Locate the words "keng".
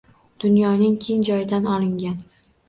1.03-1.21